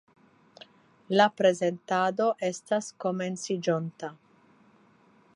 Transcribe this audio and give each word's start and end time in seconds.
La 1.19 1.25
prezentado 1.41 2.29
estas 2.47 2.89
komenciĝonta. 3.05 4.09